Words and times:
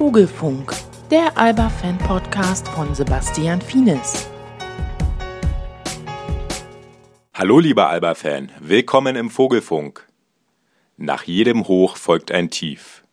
Vogelfunk, 0.00 0.72
der 1.10 1.36
Alba-Fan-Podcast 1.36 2.66
von 2.68 2.94
Sebastian 2.94 3.60
Fienes. 3.60 4.30
Hallo 7.34 7.58
lieber 7.58 7.90
Alba-Fan, 7.90 8.50
willkommen 8.60 9.14
im 9.14 9.28
Vogelfunk. 9.28 10.08
Nach 10.96 11.24
jedem 11.24 11.68
Hoch 11.68 11.98
folgt 11.98 12.32
ein 12.32 12.48
Tief. 12.48 13.04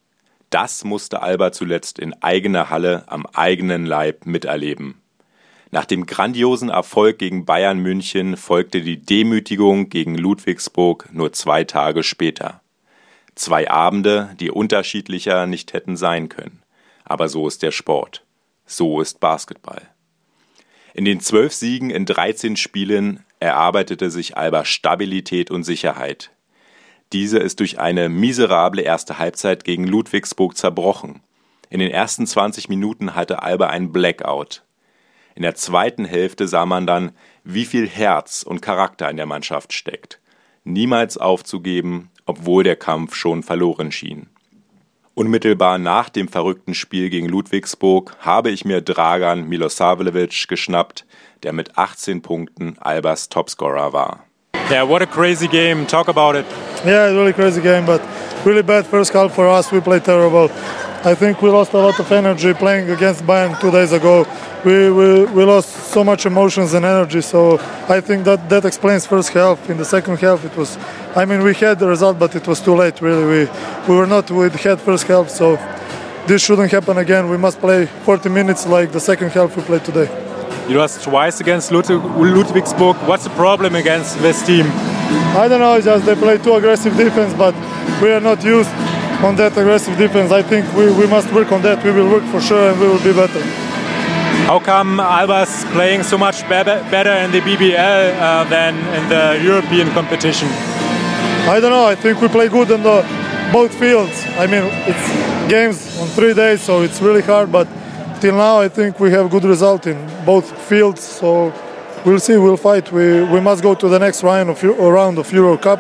Das 0.49 0.85
musste 0.85 1.21
Alba 1.21 1.51
zuletzt 1.51 1.99
in 1.99 2.13
eigener 2.23 2.69
Halle 2.69 3.03
am 3.07 3.25
eigenen 3.25 3.85
Leib 3.85 4.25
miterleben. 4.25 5.01
Nach 5.71 5.83
dem 5.83 6.05
grandiosen 6.05 6.69
Erfolg 6.69 7.19
gegen 7.19 7.43
Bayern 7.43 7.79
München 7.79 8.37
folgte 8.37 8.79
die 8.79 9.01
Demütigung 9.01 9.89
gegen 9.89 10.15
Ludwigsburg 10.15 11.09
nur 11.11 11.33
zwei 11.33 11.65
Tage 11.65 12.03
später. 12.03 12.61
Zwei 13.35 13.69
Abende, 13.69 14.33
die 14.39 14.51
unterschiedlicher 14.51 15.47
nicht 15.47 15.73
hätten 15.73 15.97
sein 15.97 16.29
können. 16.29 16.61
Aber 17.07 17.29
so 17.29 17.47
ist 17.47 17.63
der 17.63 17.71
Sport. 17.71 18.25
So 18.65 18.99
ist 18.99 19.21
Basketball. 19.21 19.81
In 20.93 21.05
den 21.05 21.21
zwölf 21.21 21.53
Siegen 21.53 21.89
in 21.89 22.05
13 22.05 22.57
Spielen 22.57 23.23
erarbeitete 23.39 24.11
sich 24.11 24.35
Alba 24.35 24.65
Stabilität 24.65 25.49
und 25.49 25.63
Sicherheit. 25.63 26.31
Diese 27.13 27.39
ist 27.39 27.61
durch 27.61 27.79
eine 27.79 28.09
miserable 28.09 28.81
erste 28.81 29.19
Halbzeit 29.19 29.63
gegen 29.63 29.87
Ludwigsburg 29.87 30.57
zerbrochen. 30.57 31.21
In 31.69 31.79
den 31.79 31.91
ersten 31.91 32.27
20 32.27 32.67
Minuten 32.67 33.15
hatte 33.15 33.41
Alba 33.41 33.67
ein 33.67 33.93
Blackout. 33.93 34.63
In 35.33 35.43
der 35.43 35.55
zweiten 35.55 36.03
Hälfte 36.03 36.45
sah 36.45 36.65
man 36.65 36.85
dann, 36.85 37.11
wie 37.45 37.65
viel 37.65 37.87
Herz 37.87 38.43
und 38.43 38.61
Charakter 38.61 39.09
in 39.09 39.15
der 39.15 39.27
Mannschaft 39.27 39.71
steckt. 39.71 40.19
Niemals 40.65 41.17
aufzugeben, 41.17 42.09
obwohl 42.25 42.65
der 42.65 42.75
Kampf 42.75 43.15
schon 43.15 43.43
verloren 43.43 43.93
schien. 43.93 44.27
Unmittelbar 45.17 45.79
nach 45.79 46.09
dem 46.09 46.27
verrückten 46.27 46.75
Spiel 46.75 47.09
gegen 47.09 47.27
Ludwigsburg 47.27 48.15
habe 48.19 48.51
ich 48.51 48.65
mir 48.65 48.81
Dragan 48.81 49.49
Milosavljevic 49.49 50.47
geschnappt, 50.47 51.07
der 51.41 51.53
mit 51.53 51.75
18 51.75 52.21
Punkten 52.21 52.77
Albers 52.79 53.27
Topscorer 53.27 53.93
war. 53.93 54.25
Yeah, 54.69 54.87
what 54.87 55.01
a 55.01 55.07
crazy 55.07 55.47
game. 55.47 55.87
Talk 55.87 56.07
about 56.07 56.37
it. 56.37 56.45
Yeah, 56.85 57.07
it's 57.07 57.15
really 57.15 57.33
crazy 57.33 57.61
game, 57.61 57.87
but 57.87 57.99
really 58.45 58.61
bad 58.61 58.85
first 58.85 59.11
half 59.11 59.33
for 59.33 59.47
us. 59.47 59.71
We 59.71 59.81
played 59.81 60.03
terrible. 60.03 60.51
I 61.03 61.15
think 61.15 61.41
we 61.41 61.49
lost 61.49 61.73
a 61.73 61.79
lot 61.79 61.99
of 61.99 62.11
energy 62.11 62.53
playing 62.53 62.91
against 62.91 63.23
Bayern 63.25 63.59
two 63.59 63.71
days 63.71 63.93
ago. 63.93 64.23
We, 64.63 64.91
we, 64.91 65.25
we 65.25 65.43
lost 65.45 65.93
so 65.93 66.03
much 66.03 66.27
emotions 66.27 66.75
and 66.75 66.85
energy, 66.85 67.21
so 67.21 67.59
I 67.89 68.01
think 68.01 68.25
that 68.25 68.49
that 68.49 68.65
explains 68.65 69.07
first 69.07 69.29
half. 69.29 69.67
In 69.67 69.77
the 69.77 69.85
second 69.85 70.19
half, 70.19 70.45
it 70.45 70.55
was, 70.55 70.77
I 71.17 71.25
mean, 71.25 71.41
we 71.43 71.55
had 71.55 71.79
the 71.79 71.87
result, 71.87 72.19
but 72.19 72.35
it 72.35 72.47
was 72.47 72.61
too 72.61 72.75
late. 72.75 73.01
Really, 73.01 73.25
we 73.25 73.49
we 73.89 73.95
were 73.95 74.05
not 74.05 74.29
with 74.29 74.53
head 74.53 74.79
first 74.79 75.07
half, 75.07 75.29
so 75.29 75.57
this 76.27 76.43
shouldn't 76.45 76.71
happen 76.71 76.95
again. 76.99 77.27
We 77.27 77.37
must 77.37 77.59
play 77.59 77.87
40 78.05 78.29
minutes 78.29 78.67
like 78.67 78.91
the 78.91 78.99
second 78.99 79.31
half 79.31 79.57
we 79.57 79.63
played 79.63 79.83
today. 79.83 80.07
You 80.69 80.77
lost 80.77 81.03
twice 81.03 81.41
against 81.41 81.71
Ludwig 81.71 82.01
Ludwigsburg. 82.35 82.95
What's 83.07 83.23
the 83.23 83.31
problem 83.31 83.73
against 83.73 84.19
this 84.21 84.45
team? 84.45 84.67
I 85.41 85.47
don't 85.49 85.59
know, 85.59 85.81
just 85.81 86.05
they 86.05 86.13
play 86.13 86.37
too 86.37 86.53
aggressive 86.53 86.95
defense, 86.95 87.33
but 87.33 87.55
we 87.99 88.11
are 88.11 88.21
not 88.21 88.43
used 88.43 88.69
on 89.25 89.35
that 89.37 89.57
aggressive 89.57 89.97
defense. 89.97 90.31
I 90.31 90.43
think 90.43 90.71
we, 90.75 90.85
we 90.91 91.07
must 91.07 91.33
work 91.33 91.51
on 91.51 91.63
that. 91.63 91.83
We 91.83 91.93
will 91.93 92.11
work 92.11 92.25
for 92.25 92.41
sure 92.41 92.69
and 92.69 92.79
we 92.79 92.87
will 92.87 93.03
be 93.03 93.13
better. 93.13 93.41
How 94.45 94.59
come 94.59 94.99
Alba's 94.99 95.65
playing 95.73 96.03
so 96.03 96.17
much 96.17 96.43
be 96.43 96.61
better 96.93 97.15
in 97.25 97.31
the 97.31 97.41
BBL 97.41 98.21
uh, 98.21 98.43
than 98.49 98.75
in 98.97 99.09
the 99.09 99.41
European 99.43 99.89
competition? 99.91 100.47
I 101.47 101.59
don't 101.59 101.71
know. 101.71 101.85
I 101.85 101.95
think 101.95 102.21
we 102.21 102.27
play 102.27 102.49
good 102.49 102.69
in 102.71 102.83
the 102.83 103.05
both 103.51 103.73
fields. 103.73 104.25
I 104.37 104.47
mean, 104.47 104.63
it's 104.85 105.49
games 105.49 105.97
on 105.99 106.07
three 106.09 106.33
days, 106.33 106.61
so 106.61 106.81
it's 106.81 107.01
really 107.01 107.21
hard. 107.21 107.51
But 107.51 107.67
till 108.19 108.35
now, 108.35 108.59
I 108.59 108.69
think 108.69 108.99
we 108.99 109.11
have 109.11 109.29
good 109.29 109.45
result 109.45 109.87
in 109.87 109.97
both 110.25 110.45
fields. 110.67 111.01
So 111.01 111.53
we'll 112.05 112.19
see. 112.19 112.37
We'll 112.37 112.57
fight. 112.57 112.91
We 112.91 113.23
we 113.23 113.39
must 113.39 113.63
go 113.63 113.75
to 113.75 113.87
the 113.87 113.99
next 113.99 114.23
round 114.23 114.49
of 114.49 114.61
round 114.63 115.17
of 115.17 115.31
Euro 115.31 115.57
Cup. 115.57 115.79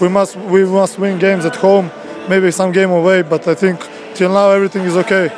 We 0.00 0.08
must 0.08 0.36
we 0.36 0.64
must 0.64 0.98
win 0.98 1.18
games 1.18 1.44
at 1.44 1.56
home 1.56 1.90
maybe 2.28 2.50
some 2.50 2.72
game 2.72 2.90
away, 2.90 3.22
but 3.22 3.46
I 3.46 3.54
think 3.54 3.80
till 4.14 4.30
now 4.30 4.50
everything 4.50 4.84
is 4.84 4.96
okay. 4.96 5.30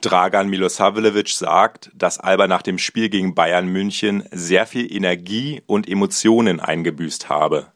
Dragan 0.00 0.48
Milosavljevic 0.48 1.28
sagt, 1.28 1.90
dass 1.94 2.20
Alba 2.20 2.46
nach 2.46 2.62
dem 2.62 2.78
Spiel 2.78 3.08
gegen 3.08 3.34
Bayern 3.34 3.66
München 3.66 4.22
sehr 4.30 4.66
viel 4.66 4.94
Energie 4.94 5.62
und 5.66 5.88
Emotionen 5.88 6.60
eingebüßt 6.60 7.30
habe. 7.30 7.73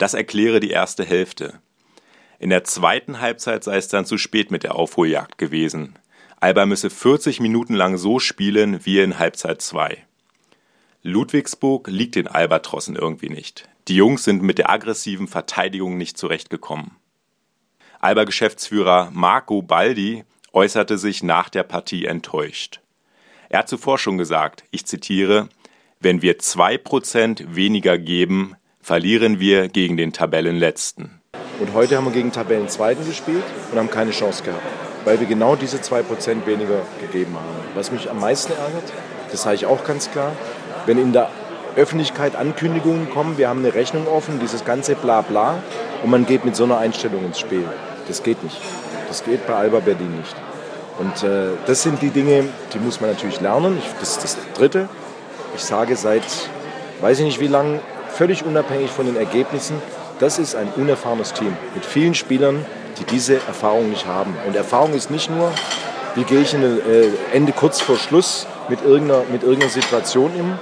Das 0.00 0.14
erkläre 0.14 0.60
die 0.60 0.70
erste 0.70 1.04
Hälfte. 1.04 1.60
In 2.38 2.48
der 2.48 2.64
zweiten 2.64 3.20
Halbzeit 3.20 3.62
sei 3.64 3.76
es 3.76 3.88
dann 3.88 4.06
zu 4.06 4.16
spät 4.16 4.50
mit 4.50 4.62
der 4.62 4.74
Aufholjagd 4.74 5.36
gewesen. 5.36 5.98
Alba 6.40 6.64
müsse 6.64 6.88
40 6.88 7.38
Minuten 7.40 7.74
lang 7.74 7.98
so 7.98 8.18
spielen 8.18 8.86
wie 8.86 9.00
in 9.00 9.18
Halbzeit 9.18 9.60
2. 9.60 9.98
Ludwigsburg 11.02 11.86
liegt 11.88 12.14
den 12.14 12.28
Albatrossen 12.28 12.96
irgendwie 12.96 13.28
nicht. 13.28 13.68
Die 13.88 13.96
Jungs 13.96 14.24
sind 14.24 14.42
mit 14.42 14.56
der 14.56 14.70
aggressiven 14.70 15.28
Verteidigung 15.28 15.98
nicht 15.98 16.16
zurechtgekommen. 16.16 16.92
Alba-Geschäftsführer 17.98 19.10
Marco 19.12 19.60
Baldi 19.60 20.24
äußerte 20.54 20.96
sich 20.96 21.22
nach 21.22 21.50
der 21.50 21.64
Partie 21.64 22.06
enttäuscht. 22.06 22.80
Er 23.50 23.58
hat 23.58 23.68
zuvor 23.68 23.98
schon 23.98 24.16
gesagt, 24.16 24.64
ich 24.70 24.86
zitiere, 24.86 25.50
wenn 26.00 26.22
wir 26.22 26.38
zwei 26.38 26.78
Prozent 26.78 27.54
weniger 27.54 27.98
geben, 27.98 28.56
verlieren 28.80 29.40
wir 29.40 29.68
gegen 29.68 29.96
den 29.96 30.12
Tabellenletzten. 30.12 31.20
Und 31.60 31.74
heute 31.74 31.96
haben 31.96 32.06
wir 32.06 32.12
gegen 32.12 32.32
Tabellenzweiten 32.32 33.06
gespielt 33.06 33.44
und 33.70 33.78
haben 33.78 33.90
keine 33.90 34.10
Chance 34.12 34.42
gehabt, 34.42 34.62
weil 35.04 35.20
wir 35.20 35.26
genau 35.26 35.56
diese 35.56 35.80
zwei 35.80 36.02
Prozent 36.02 36.46
weniger 36.46 36.82
gegeben 37.00 37.34
haben. 37.34 37.46
Was 37.74 37.92
mich 37.92 38.10
am 38.10 38.18
meisten 38.18 38.52
ärgert, 38.52 38.92
das 39.30 39.42
sage 39.42 39.56
ich 39.56 39.66
auch 39.66 39.84
ganz 39.84 40.10
klar, 40.10 40.32
wenn 40.86 40.98
in 40.98 41.12
der 41.12 41.30
Öffentlichkeit 41.76 42.34
Ankündigungen 42.34 43.10
kommen, 43.10 43.38
wir 43.38 43.48
haben 43.48 43.60
eine 43.60 43.74
Rechnung 43.74 44.08
offen, 44.08 44.40
dieses 44.40 44.64
ganze 44.64 44.94
Blabla 44.94 45.62
und 46.02 46.10
man 46.10 46.26
geht 46.26 46.44
mit 46.44 46.56
so 46.56 46.64
einer 46.64 46.78
Einstellung 46.78 47.24
ins 47.24 47.38
Spiel. 47.38 47.64
Das 48.08 48.22
geht 48.22 48.42
nicht. 48.42 48.60
Das 49.08 49.24
geht 49.24 49.46
bei 49.46 49.54
Alba 49.54 49.80
Berlin 49.80 50.16
nicht. 50.16 50.34
Und 50.98 51.22
äh, 51.22 51.50
das 51.66 51.82
sind 51.82 52.02
die 52.02 52.10
Dinge, 52.10 52.44
die 52.74 52.78
muss 52.78 53.00
man 53.00 53.10
natürlich 53.10 53.40
lernen. 53.40 53.78
Ich, 53.78 53.90
das 54.00 54.16
ist 54.16 54.24
das 54.24 54.36
Dritte. 54.54 54.88
Ich 55.54 55.62
sage 55.62 55.96
seit, 55.96 56.24
weiß 57.00 57.18
ich 57.20 57.24
nicht 57.24 57.40
wie 57.40 57.46
lange, 57.46 57.80
völlig 58.12 58.44
unabhängig 58.44 58.90
von 58.90 59.06
den 59.06 59.16
Ergebnissen, 59.16 59.76
das 60.18 60.38
ist 60.38 60.54
ein 60.54 60.68
unerfahrenes 60.76 61.32
Team 61.32 61.56
mit 61.74 61.84
vielen 61.84 62.14
Spielern, 62.14 62.64
die 62.98 63.04
diese 63.04 63.34
Erfahrung 63.34 63.90
nicht 63.90 64.06
haben. 64.06 64.34
Und 64.46 64.54
Erfahrung 64.54 64.92
ist 64.94 65.10
nicht 65.10 65.30
nur, 65.30 65.50
wie 66.14 66.24
gehe 66.24 66.40
ich 66.40 66.52
in 66.52 66.62
äh, 66.62 67.08
Ende 67.32 67.52
kurz 67.52 67.80
vor 67.80 67.96
Schluss 67.96 68.46
mit 68.68 68.84
irgendeiner, 68.84 69.22
mit 69.32 69.42
irgendeiner 69.42 69.70
Situation 69.70 70.30
um 70.38 70.58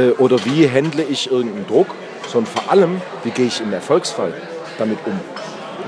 äh, 0.00 0.10
oder 0.12 0.44
wie 0.44 0.68
handle 0.70 1.02
ich 1.02 1.30
irgendeinen 1.30 1.66
Druck, 1.66 1.88
sondern 2.30 2.52
vor 2.52 2.70
allem, 2.70 3.02
wie 3.24 3.30
gehe 3.30 3.46
ich 3.46 3.60
im 3.60 3.72
Erfolgsfall 3.72 4.32
damit 4.78 4.98
um 5.04 5.20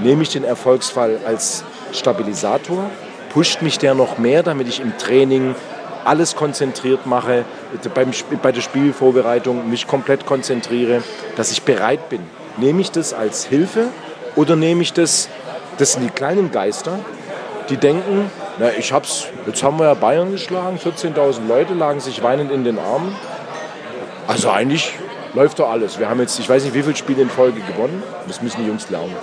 nehme 0.02 0.22
ich 0.22 0.30
den 0.30 0.44
Erfolgsfall 0.44 1.20
als 1.26 1.64
Stabilisator, 1.92 2.90
pusht 3.30 3.62
mich 3.62 3.78
der 3.78 3.94
noch 3.94 4.18
mehr, 4.18 4.42
damit 4.42 4.68
ich 4.68 4.80
im 4.80 4.96
Training 4.98 5.54
alles 6.04 6.36
konzentriert 6.36 7.06
mache, 7.06 7.44
beim, 7.94 8.10
bei 8.42 8.52
der 8.52 8.60
Spielvorbereitung 8.60 9.68
mich 9.68 9.86
komplett 9.86 10.26
konzentriere, 10.26 11.02
dass 11.36 11.50
ich 11.50 11.62
bereit 11.62 12.08
bin. 12.08 12.20
Nehme 12.56 12.80
ich 12.80 12.90
das 12.90 13.12
als 13.12 13.44
Hilfe 13.44 13.88
oder 14.36 14.56
nehme 14.56 14.82
ich 14.82 14.92
das, 14.92 15.28
das 15.78 15.92
sind 15.92 16.02
die 16.02 16.10
kleinen 16.10 16.50
Geister, 16.50 16.98
die 17.68 17.76
denken, 17.76 18.30
na, 18.58 18.70
ich 18.78 18.92
hab's, 18.92 19.26
jetzt 19.46 19.62
haben 19.62 19.78
wir 19.78 19.86
ja 19.86 19.94
Bayern 19.94 20.30
geschlagen, 20.30 20.78
14.000 20.78 21.46
Leute 21.48 21.74
lagen 21.74 22.00
sich 22.00 22.22
weinend 22.22 22.52
in 22.52 22.64
den 22.64 22.78
Armen. 22.78 23.14
Also 24.26 24.50
eigentlich 24.50 24.92
läuft 25.34 25.58
doch 25.58 25.70
alles. 25.70 25.98
Wir 25.98 26.08
haben 26.08 26.20
jetzt, 26.20 26.38
ich 26.38 26.48
weiß 26.48 26.64
nicht, 26.64 26.74
wie 26.74 26.82
viele 26.82 26.96
Spiele 26.96 27.22
in 27.22 27.30
Folge 27.30 27.60
gewonnen. 27.60 28.02
Das 28.28 28.42
müssen 28.42 28.60
die 28.62 28.68
Jungs 28.68 28.88
lernen. 28.90 29.16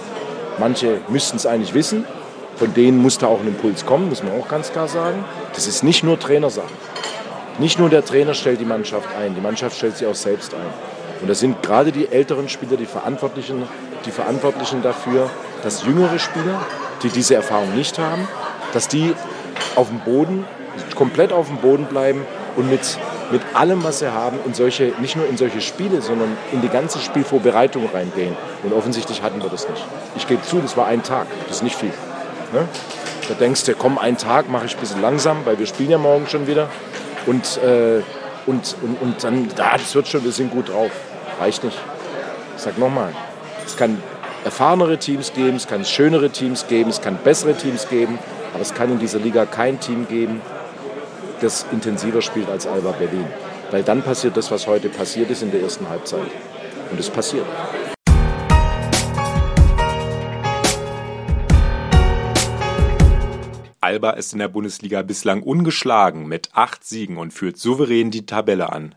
Manche 0.60 1.00
müssten 1.08 1.38
es 1.38 1.46
eigentlich 1.46 1.74
wissen. 1.74 2.06
Von 2.62 2.76
denen 2.76 3.02
muss 3.02 3.18
da 3.18 3.26
auch 3.26 3.40
ein 3.40 3.48
Impuls 3.48 3.88
kommen, 3.88 4.10
muss 4.10 4.22
man 4.22 4.40
auch 4.40 4.48
ganz 4.48 4.72
klar 4.72 4.88
sagen. 4.88 5.26
Das 5.56 5.66
ist 5.66 5.84
nicht 5.84 6.04
nur 6.04 6.20
Trainersache. 6.20 6.70
Nicht 7.58 7.80
nur 7.80 7.90
der 7.90 8.06
Trainer 8.06 8.36
stellt 8.36 8.60
die 8.60 8.66
Mannschaft 8.66 9.10
ein, 9.18 9.34
die 9.34 9.42
Mannschaft 9.42 9.76
stellt 9.76 9.98
sie 9.98 10.06
auch 10.06 10.14
selbst 10.14 10.54
ein. 10.54 10.68
Und 11.22 11.28
das 11.28 11.40
sind 11.40 11.64
gerade 11.64 11.92
die 11.92 12.10
älteren 12.10 12.50
Spieler 12.50 12.78
die 12.78 12.86
Verantwortlichen, 12.86 13.64
die 14.06 14.12
Verantwortlichen 14.12 14.84
dafür, 14.84 15.28
dass 15.64 15.84
jüngere 15.88 16.20
Spieler, 16.20 16.62
die 17.02 17.10
diese 17.10 17.34
Erfahrung 17.34 17.76
nicht 17.76 17.98
haben, 17.98 18.28
dass 18.74 18.88
die 18.88 19.16
auf 19.76 19.88
dem 19.88 20.02
Boden, 20.02 20.46
komplett 20.94 21.34
auf 21.34 21.48
dem 21.48 21.58
Boden 21.58 21.86
bleiben 21.86 22.28
und 22.58 22.70
mit 22.70 23.00
mit 23.32 23.42
allem, 23.54 23.84
was 23.84 24.00
sie 24.00 24.12
haben, 24.12 24.38
in 24.46 24.54
solche, 24.54 24.94
nicht 25.00 25.16
nur 25.16 25.26
in 25.26 25.38
solche 25.38 25.62
Spiele, 25.62 26.02
sondern 26.02 26.38
in 26.52 26.62
die 26.62 26.68
ganze 26.68 27.00
Spielvorbereitung 27.00 27.90
reingehen. 27.92 28.36
Und 28.62 28.74
offensichtlich 28.74 29.24
hatten 29.24 29.42
wir 29.42 29.50
das 29.50 29.68
nicht. 29.70 29.84
Ich 30.18 30.28
gebe 30.28 30.42
zu, 30.44 30.60
das 30.60 30.76
war 30.76 30.86
ein 30.86 31.02
Tag, 31.02 31.28
das 31.48 31.58
ist 31.58 31.64
nicht 31.64 31.78
viel. 31.78 31.94
Ne? 32.54 32.68
Da 33.28 33.34
denkst 33.36 33.64
du, 33.66 33.76
komm, 33.76 33.98
einen 33.98 34.18
Tag 34.18 34.50
mache 34.50 34.66
ich 34.66 34.76
ein 34.76 34.80
bisschen 34.80 35.02
langsam, 35.02 35.46
weil 35.46 35.58
wir 35.58 35.66
spielen 35.66 35.92
ja 35.92 35.98
morgen 35.98 36.28
schon 36.28 36.48
wieder. 36.48 36.70
Und, 37.26 37.58
äh, 37.64 38.02
und, 38.46 38.76
und, 38.82 39.02
und 39.02 39.24
dann, 39.24 39.50
da, 39.56 39.78
das 39.78 39.96
wird 39.96 40.08
schon, 40.08 40.24
wir 40.24 40.32
sind 40.32 40.52
gut 40.52 40.70
drauf. 40.70 40.92
Reicht 41.40 41.64
nicht. 41.64 41.78
Ich 42.56 42.62
sag 42.62 42.78
nochmal, 42.78 43.14
es 43.66 43.78
kann 43.78 44.02
erfahrenere 44.44 44.98
Teams 44.98 45.34
geben, 45.34 45.56
es 45.56 45.68
kann 45.68 45.86
schönere 45.86 46.30
Teams 46.30 46.68
geben, 46.68 46.90
es 46.90 47.02
kann 47.02 47.18
bessere 47.24 47.56
Teams 47.56 47.88
geben. 47.90 48.20
Aber 48.54 48.62
es 48.62 48.74
kann 48.74 48.92
in 48.92 49.00
dieser 49.00 49.20
Liga 49.20 49.46
kein 49.46 49.80
Team 49.80 50.08
geben, 50.08 50.42
das 51.40 51.66
intensiver 51.72 52.22
spielt 52.22 52.50
als 52.50 52.68
Alba 52.68 52.92
Berlin. 52.92 53.26
Weil 53.72 53.84
dann 53.84 54.02
passiert 54.02 54.36
das, 54.36 54.52
was 54.52 54.68
heute 54.68 54.90
passiert 54.90 55.32
ist 55.32 55.42
in 55.42 55.52
der 55.52 55.62
ersten 55.62 55.88
Halbzeit. 55.88 56.20
Und 56.92 57.00
es 57.00 57.10
passiert. 57.10 57.46
Alba 63.84 64.12
ist 64.12 64.32
in 64.32 64.38
der 64.38 64.48
Bundesliga 64.48 65.02
bislang 65.02 65.42
ungeschlagen 65.42 66.28
mit 66.28 66.50
acht 66.54 66.84
Siegen 66.84 67.18
und 67.18 67.34
führt 67.34 67.58
souverän 67.58 68.12
die 68.12 68.28
Tabelle 68.28 68.72
an. 68.72 68.94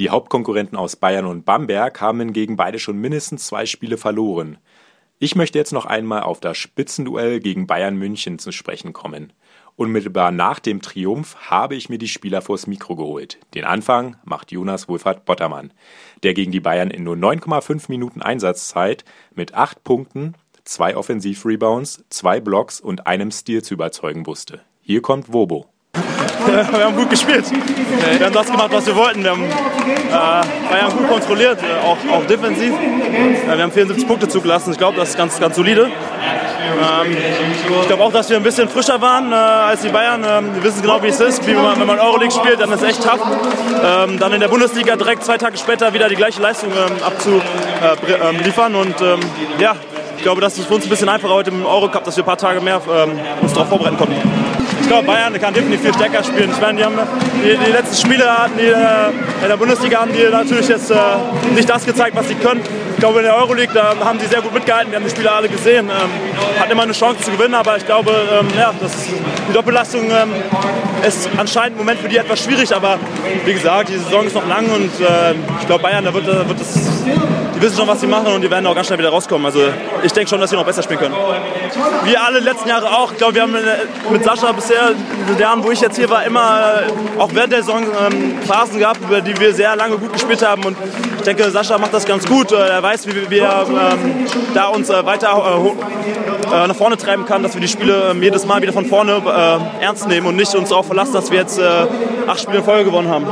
Die 0.00 0.10
Hauptkonkurrenten 0.10 0.76
aus 0.76 0.96
Bayern 0.96 1.24
und 1.24 1.44
Bamberg 1.44 2.00
haben 2.00 2.18
hingegen 2.18 2.56
beide 2.56 2.80
schon 2.80 2.98
mindestens 2.98 3.46
zwei 3.46 3.64
Spiele 3.64 3.96
verloren. 3.96 4.58
Ich 5.20 5.36
möchte 5.36 5.58
jetzt 5.58 5.72
noch 5.72 5.86
einmal 5.86 6.22
auf 6.22 6.40
das 6.40 6.58
Spitzenduell 6.58 7.38
gegen 7.38 7.68
Bayern 7.68 7.96
München 7.96 8.40
zu 8.40 8.50
sprechen 8.50 8.92
kommen. 8.92 9.32
Unmittelbar 9.76 10.32
nach 10.32 10.58
dem 10.58 10.82
Triumph 10.82 11.36
habe 11.48 11.76
ich 11.76 11.88
mir 11.88 11.98
die 11.98 12.08
Spieler 12.08 12.42
vors 12.42 12.66
Mikro 12.66 12.96
geholt. 12.96 13.38
Den 13.54 13.64
Anfang 13.64 14.16
macht 14.24 14.50
Jonas 14.50 14.88
Wohlfahrt 14.88 15.26
Bottermann, 15.26 15.72
der 16.24 16.34
gegen 16.34 16.50
die 16.50 16.58
Bayern 16.58 16.90
in 16.90 17.04
nur 17.04 17.14
9,5 17.14 17.84
Minuten 17.86 18.20
Einsatzzeit 18.20 19.04
mit 19.36 19.54
acht 19.54 19.84
Punkten, 19.84 20.34
zwei 20.68 20.96
Offensivrebounds, 20.96 22.04
zwei 22.10 22.40
Blocks 22.40 22.80
und 22.80 23.06
einem 23.06 23.30
Stil 23.30 23.62
zu 23.62 23.74
überzeugen 23.74 24.26
wusste. 24.26 24.60
Hier 24.82 25.02
kommt 25.02 25.32
Wobo. 25.32 25.66
wir 26.46 26.84
haben 26.84 26.94
gut 26.94 27.10
gespielt. 27.10 27.44
Wir 28.18 28.26
haben 28.26 28.34
das 28.34 28.50
gemacht, 28.50 28.70
was 28.70 28.86
wir 28.86 28.94
wollten. 28.94 29.24
Wir 29.24 29.30
haben 29.30 29.44
äh, 29.44 30.70
Bayern 30.70 30.92
gut 30.96 31.08
kontrolliert, 31.08 31.58
äh, 31.62 31.84
auch, 31.84 31.96
auch 32.12 32.24
defensiv. 32.26 32.72
Äh, 32.74 33.56
wir 33.56 33.62
haben 33.62 33.72
74 33.72 34.06
Punkte 34.06 34.28
zugelassen. 34.28 34.72
Ich 34.72 34.78
glaube, 34.78 34.96
das 34.98 35.10
ist 35.10 35.16
ganz, 35.16 35.40
ganz 35.40 35.56
solide. 35.56 35.90
Ähm, 36.78 37.16
ich 37.80 37.86
glaube 37.86 38.02
auch, 38.02 38.12
dass 38.12 38.28
wir 38.28 38.36
ein 38.36 38.42
bisschen 38.42 38.68
frischer 38.68 39.00
waren 39.00 39.32
äh, 39.32 39.34
als 39.34 39.82
die 39.82 39.88
Bayern. 39.88 40.24
Ähm, 40.26 40.54
wir 40.54 40.62
wissen 40.62 40.82
genau, 40.82 41.02
wie 41.02 41.08
es 41.08 41.18
ist. 41.18 41.46
Wie 41.46 41.54
man, 41.54 41.80
wenn 41.80 41.86
man 41.86 41.98
Euroleague 41.98 42.30
spielt, 42.30 42.60
dann 42.60 42.70
ist 42.70 42.82
es 42.82 42.90
echt 42.90 43.02
tough. 43.02 43.20
Ähm, 43.82 44.18
dann 44.18 44.32
in 44.32 44.40
der 44.40 44.48
Bundesliga 44.48 44.96
direkt 44.96 45.24
zwei 45.24 45.38
Tage 45.38 45.56
später 45.56 45.94
wieder 45.94 46.08
die 46.08 46.16
gleiche 46.16 46.40
Leistung 46.42 46.70
ähm, 46.70 47.02
abzuliefern. 47.02 48.74
Ähm, 48.74 48.80
und 48.80 49.00
ähm, 49.00 49.20
ja, 49.58 49.76
ich 50.18 50.24
glaube, 50.24 50.40
das 50.40 50.58
ist 50.58 50.66
für 50.66 50.74
uns 50.74 50.84
ein 50.84 50.90
bisschen 50.90 51.08
einfacher 51.08 51.32
heute 51.32 51.50
im 51.50 51.64
Eurocup, 51.64 52.02
dass 52.02 52.16
wir 52.16 52.24
ein 52.24 52.26
paar 52.26 52.36
Tage 52.36 52.60
mehr 52.60 52.82
uns 53.40 53.52
darauf 53.52 53.68
vorbereiten 53.68 53.96
konnten 53.96 54.16
ich 54.88 54.94
glaube, 54.94 55.06
Bayern 55.06 55.38
kann 55.38 55.52
definitiv 55.52 55.82
viel 55.82 55.92
stärker 55.92 56.24
spielen. 56.24 56.50
Ich 56.50 56.60
meine, 56.62 56.78
die, 56.78 56.84
haben, 56.84 56.96
die, 57.44 57.58
die 57.62 57.72
letzten 57.72 58.06
Spiele 58.06 58.24
hatten 58.24 58.56
die, 58.56 58.68
äh, 58.68 59.42
in 59.42 59.48
der 59.50 59.56
Bundesliga 59.58 60.00
haben 60.00 60.14
die 60.14 60.22
natürlich 60.22 60.66
jetzt 60.66 60.90
äh, 60.90 60.94
nicht 61.54 61.68
das 61.68 61.84
gezeigt, 61.84 62.16
was 62.16 62.26
sie 62.26 62.36
können. 62.36 62.62
Ich 62.94 62.96
glaube, 62.98 63.18
in 63.18 63.26
der 63.26 63.36
Euroleague 63.36 63.74
da 63.74 63.94
haben 64.02 64.18
sie 64.18 64.24
sehr 64.24 64.40
gut 64.40 64.54
mitgehalten. 64.54 64.90
Wir 64.90 64.96
haben 64.96 65.04
die 65.04 65.10
Spieler 65.10 65.34
alle 65.34 65.50
gesehen. 65.50 65.90
Ähm, 65.90 66.58
hatten 66.58 66.72
immer 66.72 66.84
eine 66.84 66.94
Chance 66.94 67.22
zu 67.22 67.30
gewinnen, 67.32 67.52
aber 67.52 67.76
ich 67.76 67.84
glaube, 67.84 68.12
ähm, 68.40 68.48
ja, 68.58 68.72
das, 68.80 68.92
die 69.46 69.52
Doppelbelastung 69.52 70.04
ähm, 70.10 70.32
ist 71.06 71.28
anscheinend 71.36 71.72
im 71.72 71.84
Moment 71.84 72.00
für 72.00 72.08
die 72.08 72.16
etwas 72.16 72.42
schwierig. 72.42 72.74
Aber 72.74 72.98
wie 73.44 73.52
gesagt, 73.52 73.90
die 73.90 73.98
Saison 73.98 74.24
ist 74.24 74.34
noch 74.34 74.48
lang 74.48 74.70
und 74.70 74.90
äh, 75.00 75.34
ich 75.60 75.66
glaube, 75.66 75.82
Bayern, 75.82 76.06
da 76.06 76.14
wird, 76.14 76.26
wird 76.26 76.60
das 76.60 76.78
die 77.58 77.64
wissen 77.64 77.76
schon, 77.76 77.88
was 77.88 78.00
sie 78.00 78.06
machen 78.06 78.32
und 78.32 78.40
die 78.40 78.50
werden 78.50 78.66
auch 78.66 78.74
ganz 78.74 78.86
schnell 78.86 79.00
wieder 79.00 79.08
rauskommen. 79.08 79.44
Also 79.44 79.60
ich 80.04 80.12
denke 80.12 80.30
schon, 80.30 80.40
dass 80.40 80.50
sie 80.50 80.56
noch 80.56 80.64
besser 80.64 80.82
spielen 80.82 81.00
können. 81.00 81.14
Wie 82.04 82.16
alle 82.16 82.38
letzten 82.38 82.68
Jahre 82.68 82.88
auch. 82.88 83.10
Ich 83.10 83.18
glaube, 83.18 83.34
wir 83.34 83.42
haben 83.42 83.56
mit 84.12 84.22
Sascha 84.22 84.52
bisher, 84.52 84.77
in 84.90 85.34
den 85.34 85.38
Jahren, 85.38 85.62
wo 85.64 85.70
ich 85.70 85.80
jetzt 85.80 85.96
hier 85.96 86.08
war, 86.10 86.24
immer 86.24 86.82
äh, 86.86 87.20
auch 87.20 87.30
während 87.32 87.52
der 87.52 87.62
Saison 87.62 87.82
ähm, 87.82 88.38
Phasen 88.46 88.78
gehabt, 88.78 89.00
über 89.02 89.20
die 89.20 89.38
wir 89.38 89.54
sehr 89.54 89.74
lange 89.76 89.96
gut 89.96 90.12
gespielt 90.12 90.46
haben. 90.46 90.64
Und 90.64 90.76
ich 91.16 91.22
denke, 91.22 91.50
Sascha 91.50 91.78
macht 91.78 91.94
das 91.94 92.04
ganz 92.04 92.26
gut. 92.26 92.52
Äh, 92.52 92.68
er 92.68 92.82
weiß, 92.82 93.06
wie 93.06 93.30
wir 93.30 93.42
ähm, 93.42 94.26
da 94.54 94.68
uns 94.68 94.90
äh, 94.90 95.04
weiter 95.04 95.28
äh, 96.52 96.66
nach 96.66 96.76
vorne 96.76 96.96
treiben 96.96 97.26
kann, 97.26 97.42
dass 97.42 97.54
wir 97.54 97.60
die 97.60 97.68
Spiele 97.68 98.10
ähm, 98.10 98.22
jedes 98.22 98.46
Mal 98.46 98.62
wieder 98.62 98.72
von 98.72 98.86
vorne 98.86 99.22
äh, 99.24 99.84
ernst 99.84 100.08
nehmen 100.08 100.26
und 100.26 100.36
nicht 100.36 100.54
uns 100.54 100.70
darauf 100.70 100.86
verlassen, 100.86 101.12
dass 101.14 101.30
wir 101.30 101.38
jetzt 101.38 101.58
äh, 101.58 101.64
acht 102.26 102.40
Spiele 102.40 102.58
in 102.58 102.64
Folge 102.64 102.84
gewonnen 102.84 103.08
haben. 103.08 103.26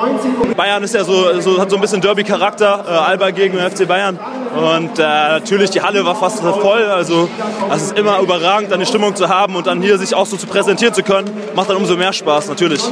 Bayern 0.57 0.83
ist 0.83 0.95
ja 0.95 1.05
so, 1.05 1.41
so 1.41 1.61
hat 1.61 1.71
so 1.71 1.77
ein 1.77 1.83
bisschen 1.83 2.01
Derby-Charakter, 2.01 3.07
Alba 3.07 3.31
gegen 3.31 3.59
FC 3.59 3.87
Bayern. 3.87 4.19
Und 4.57 4.99
äh, 4.99 5.03
natürlich, 5.03 5.71
die 5.71 5.83
Halle 5.83 6.05
war 6.05 6.15
fast 6.15 6.41
voll. 6.41 6.85
Also 6.85 7.29
es 7.75 7.83
ist 7.83 7.99
immer 7.99 8.21
überragend, 8.21 8.73
eine 8.73 8.87
Stimmung 8.87 9.15
zu 9.15 9.29
haben 9.29 9.55
und 9.55 9.67
dann 9.67 9.83
hier 9.83 9.99
sich 9.99 10.15
auch 10.15 10.27
so 10.27 10.37
zu 10.37 10.47
präsentieren 10.47 10.95
zu 10.95 11.03
können. 11.03 11.31
Macht 11.55 11.69
dann 11.69 11.77
umso 11.77 11.97
mehr 11.97 12.13
Spaß, 12.13 12.49
natürlich. 12.49 12.83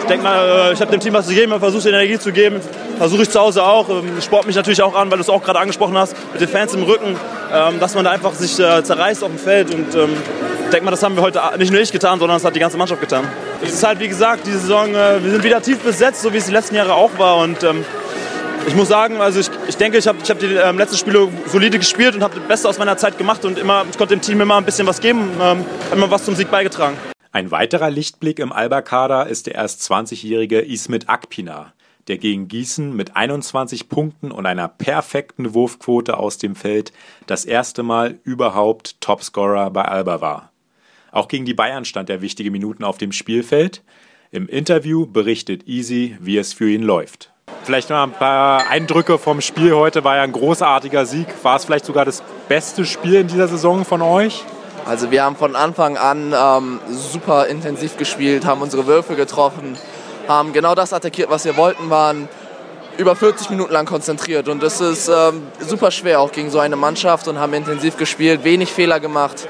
Ich 0.00 0.04
denke 0.04 0.24
mal, 0.24 0.70
äh, 0.70 0.72
ich 0.72 0.80
habe 0.80 0.90
dem 0.90 1.00
Team 1.00 1.14
was 1.14 1.26
zu 1.26 1.34
geben, 1.34 1.58
versuche 1.58 1.88
Energie 1.88 2.18
zu 2.18 2.32
geben. 2.32 2.60
Versuche 2.98 3.22
ich 3.22 3.30
zu 3.30 3.40
Hause 3.40 3.62
auch. 3.62 3.88
Ähm, 3.88 4.20
sport 4.20 4.46
mich 4.46 4.56
natürlich 4.56 4.82
auch 4.82 4.94
an, 4.94 5.10
weil 5.10 5.18
du 5.18 5.22
es 5.22 5.30
auch 5.30 5.42
gerade 5.42 5.58
angesprochen 5.60 5.96
hast, 5.96 6.14
mit 6.32 6.40
den 6.40 6.48
Fans 6.48 6.74
im 6.74 6.82
Rücken, 6.82 7.16
ähm, 7.52 7.80
dass 7.80 7.94
man 7.94 8.04
da 8.04 8.10
einfach 8.10 8.34
sich 8.34 8.58
äh, 8.58 8.82
zerreißt 8.82 9.22
auf 9.22 9.30
dem 9.30 9.38
Feld. 9.38 9.74
Und 9.74 9.94
ähm, 9.94 10.10
ich 10.64 10.70
denke 10.70 10.84
mal, 10.84 10.90
das 10.90 11.02
haben 11.02 11.14
wir 11.16 11.22
heute 11.22 11.40
nicht 11.58 11.72
nur 11.72 11.80
ich 11.80 11.92
getan, 11.92 12.18
sondern 12.18 12.36
das 12.36 12.44
hat 12.44 12.54
die 12.54 12.60
ganze 12.60 12.76
Mannschaft 12.76 13.00
getan. 13.00 13.24
Es 13.62 13.72
ist 13.72 13.86
halt, 13.86 14.00
wie 14.00 14.08
gesagt, 14.08 14.46
diese 14.46 14.58
Saison, 14.58 14.94
äh, 14.94 15.22
wir 15.22 15.30
sind 15.30 15.42
wieder 15.42 15.62
tief 15.62 15.78
besetzt, 15.78 16.22
so 16.22 16.32
wie 16.32 16.38
es 16.38 16.46
die 16.46 16.52
letzten 16.52 16.74
Jahre 16.74 16.94
auch 16.94 17.10
war. 17.18 17.38
Und 17.38 17.62
ich 18.66 18.74
muss 18.74 18.88
sagen, 18.88 19.20
also 19.20 19.40
ich, 19.40 19.50
ich 19.68 19.76
denke, 19.76 19.98
ich 19.98 20.06
habe 20.06 20.18
ich 20.22 20.30
hab 20.30 20.38
die 20.38 20.46
ähm, 20.46 20.78
letzten 20.78 20.96
Spiele 20.96 21.28
solide 21.46 21.78
gespielt 21.78 22.14
und 22.14 22.22
habe 22.22 22.34
das 22.38 22.48
Beste 22.48 22.68
aus 22.68 22.78
meiner 22.78 22.96
Zeit 22.96 23.18
gemacht 23.18 23.44
und 23.44 23.58
immer, 23.58 23.84
ich 23.90 23.96
konnte 23.96 24.14
dem 24.14 24.20
Team 24.20 24.40
immer 24.40 24.56
ein 24.56 24.64
bisschen 24.64 24.86
was 24.86 25.00
geben, 25.00 25.30
ähm, 25.40 25.64
immer 25.92 26.10
was 26.10 26.24
zum 26.24 26.34
Sieg 26.34 26.50
beigetragen. 26.50 26.96
Ein 27.30 27.50
weiterer 27.50 27.90
Lichtblick 27.90 28.38
im 28.38 28.52
Alba-Kader 28.52 29.26
ist 29.26 29.46
der 29.46 29.54
erst 29.54 29.80
20-jährige 29.82 30.60
Ismet 30.60 31.08
Akpina, 31.08 31.72
der 32.08 32.18
gegen 32.18 32.48
Gießen 32.48 32.96
mit 32.96 33.16
21 33.16 33.88
Punkten 33.88 34.30
und 34.30 34.46
einer 34.46 34.68
perfekten 34.68 35.54
Wurfquote 35.54 36.16
aus 36.16 36.38
dem 36.38 36.54
Feld 36.54 36.92
das 37.26 37.44
erste 37.44 37.82
Mal 37.82 38.18
überhaupt 38.24 39.00
Topscorer 39.00 39.70
bei 39.70 39.82
Alba 39.82 40.20
war. 40.20 40.52
Auch 41.12 41.28
gegen 41.28 41.44
die 41.44 41.54
Bayern 41.54 41.84
stand 41.84 42.10
er 42.10 42.22
wichtige 42.22 42.50
Minuten 42.50 42.84
auf 42.84 42.98
dem 42.98 43.12
Spielfeld. 43.12 43.82
Im 44.30 44.48
Interview 44.48 45.06
berichtet 45.06 45.66
Easy, 45.66 46.16
wie 46.20 46.36
es 46.36 46.52
für 46.52 46.70
ihn 46.70 46.82
läuft. 46.82 47.32
Vielleicht 47.64 47.90
mal 47.90 48.04
ein 48.04 48.12
paar 48.12 48.68
Eindrücke 48.70 49.18
vom 49.18 49.40
Spiel 49.40 49.74
heute. 49.74 50.04
War 50.04 50.16
ja 50.16 50.22
ein 50.22 50.32
großartiger 50.32 51.04
Sieg. 51.06 51.26
War 51.42 51.56
es 51.56 51.64
vielleicht 51.64 51.84
sogar 51.84 52.04
das 52.04 52.22
beste 52.48 52.84
Spiel 52.84 53.16
in 53.16 53.28
dieser 53.28 53.48
Saison 53.48 53.84
von 53.84 54.02
euch? 54.02 54.44
Also 54.86 55.10
wir 55.10 55.22
haben 55.22 55.36
von 55.36 55.54
Anfang 55.54 55.98
an 55.98 56.34
ähm, 56.34 56.80
super 56.88 57.46
intensiv 57.46 57.98
gespielt, 57.98 58.46
haben 58.46 58.62
unsere 58.62 58.86
Würfe 58.86 59.16
getroffen, 59.16 59.76
haben 60.26 60.54
genau 60.54 60.74
das 60.74 60.94
attackiert, 60.94 61.28
was 61.28 61.44
wir 61.44 61.58
wollten, 61.58 61.90
waren 61.90 62.28
über 62.96 63.14
40 63.14 63.50
Minuten 63.50 63.72
lang 63.72 63.86
konzentriert. 63.86 64.48
Und 64.48 64.62
das 64.62 64.80
ist 64.80 65.08
ähm, 65.08 65.42
super 65.60 65.90
schwer 65.90 66.20
auch 66.20 66.32
gegen 66.32 66.50
so 66.50 66.58
eine 66.58 66.76
Mannschaft 66.76 67.28
und 67.28 67.38
haben 67.38 67.52
intensiv 67.52 67.96
gespielt, 67.96 68.44
wenig 68.44 68.72
Fehler 68.72 68.98
gemacht. 68.98 69.46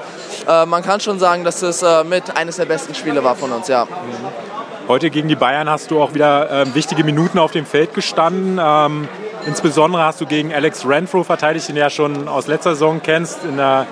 Äh, 0.47 0.65
man 0.65 0.83
kann 0.83 0.99
schon 0.99 1.19
sagen, 1.19 1.43
dass 1.43 1.61
es 1.61 1.81
äh, 1.83 2.03
mit 2.03 2.35
eines 2.35 2.57
der 2.57 2.65
besten 2.65 2.93
Spiele 2.93 3.23
war 3.23 3.35
von 3.35 3.51
uns, 3.51 3.67
ja. 3.67 3.85
Mhm. 3.85 4.48
Heute 4.89 5.11
gegen 5.11 5.27
die 5.27 5.35
Bayern 5.35 5.69
hast 5.69 5.91
du 5.91 6.01
auch 6.01 6.15
wieder 6.15 6.49
ähm, 6.49 6.73
wichtige 6.73 7.03
Minuten 7.03 7.37
auf 7.37 7.51
dem 7.51 7.67
Feld 7.67 7.93
gestanden. 7.93 8.59
Ähm, 8.59 9.07
insbesondere 9.45 10.01
hast 10.03 10.19
du 10.19 10.25
gegen 10.25 10.51
Alex 10.51 10.83
Renfro 10.83 11.23
verteidigt, 11.23 11.67
den 11.67 11.75
du 11.75 11.81
ja 11.81 11.91
schon 11.91 12.27
aus 12.27 12.47
letzter 12.47 12.71
Saison 12.71 12.99
kennst. 12.99 13.41
Der, 13.55 13.85